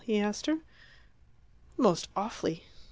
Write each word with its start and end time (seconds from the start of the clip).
he 0.03 0.17
asked 0.17 0.47
her. 0.47 0.57
"Most 1.77 2.09
awfully." 2.15 2.63